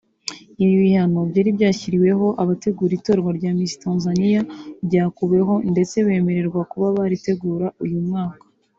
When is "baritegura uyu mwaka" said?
6.97-8.45